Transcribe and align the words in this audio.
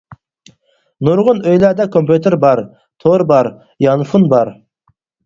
نۇرغۇن 1.07 1.41
ئۆيلەردە 1.51 1.85
كومپيۇتېر 1.95 2.37
بار، 2.45 2.61
تور 3.05 3.25
بار، 3.33 3.51
يانفون 3.89 4.27
بار. 4.33 4.53